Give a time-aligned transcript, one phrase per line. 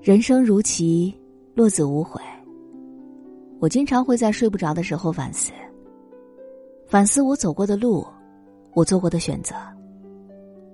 [0.00, 1.12] 人生如棋，
[1.54, 2.20] 落子无悔。
[3.58, 5.50] 我经常会在睡不着的时候反思，
[6.86, 8.06] 反思我走过的路，
[8.74, 9.56] 我做过的选择。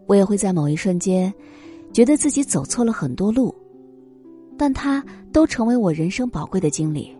[0.06, 1.32] 我也会在某一瞬间，
[1.90, 3.54] 觉得自己走错了很多路，
[4.58, 7.10] 但它都成为我人生宝贵的经历。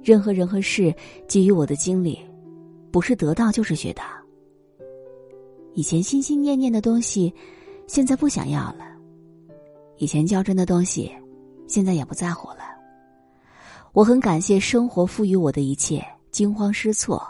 [0.00, 0.94] 任何人和事
[1.26, 2.16] 给予我的经历，
[2.92, 4.04] 不是得到就是学到。
[5.74, 7.34] 以前心心念念的东西，
[7.88, 8.97] 现在不想要了。
[9.98, 11.12] 以前较真的东西，
[11.66, 12.58] 现在也不在乎了。
[13.92, 17.20] 我很感谢生活赋予我的一切惊慌失措。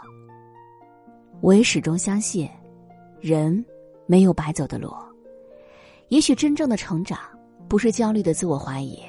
[1.41, 2.47] 我也始终相信，
[3.19, 3.65] 人
[4.05, 4.93] 没有白走的路。
[6.09, 7.19] 也许真正的成长，
[7.67, 8.99] 不是焦虑的自我怀疑，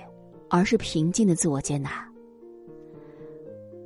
[0.48, 1.90] 而是平静的自我接纳。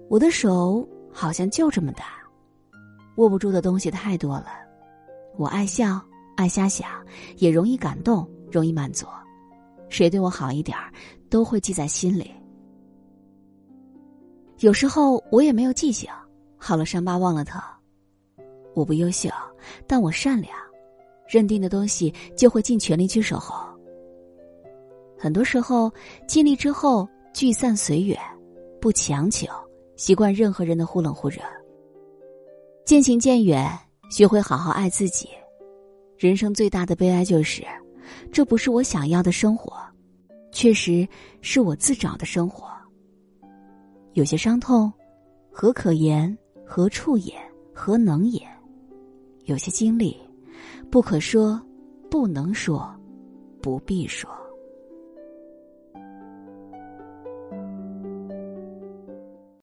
[0.09, 2.05] 我的手好像就这么大，
[3.17, 4.47] 握不住的东西太多了。
[5.37, 6.01] 我爱笑，
[6.37, 6.89] 爱瞎想，
[7.39, 9.07] 也容易感动，容易满足。
[9.95, 10.93] 谁对我好一点儿，
[11.31, 12.29] 都会记在心里。
[14.59, 16.11] 有时候我也没有记性，
[16.57, 17.63] 好了伤疤忘了疼。
[18.75, 19.31] 我不优秀，
[19.87, 20.53] 但我善良，
[21.29, 23.65] 认定的东西就会尽全力去守候。
[25.17, 25.89] 很多时候
[26.27, 28.19] 尽力之后聚散随缘，
[28.81, 29.47] 不强求，
[29.95, 31.39] 习惯任何人的忽冷忽热。
[32.85, 33.71] 渐行渐远，
[34.11, 35.29] 学会好好爱自己。
[36.19, 37.65] 人生最大的悲哀就是。
[38.31, 39.73] 这不是我想要的生活，
[40.55, 41.07] 确实
[41.43, 42.69] 是我自找的生活。
[44.13, 44.91] 有些伤痛，
[45.51, 46.39] 何可言？
[46.65, 47.35] 何处也？
[47.75, 48.41] 何能也？
[49.47, 50.17] 有些经历，
[50.93, 51.61] 不可说，
[52.09, 52.89] 不能说，
[53.61, 54.31] 不必说。